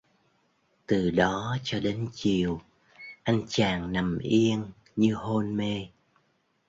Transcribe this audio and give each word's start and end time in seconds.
Từ 0.87 1.11
đó 1.11 1.57
cho 1.63 1.79
đến 1.79 2.09
chiều 2.13 2.61
anh 3.23 3.41
chàng 3.47 3.91
nằm 3.91 4.17
yên 4.19 4.65
như 4.95 5.13
hôn 5.15 5.57
mê 5.57 5.87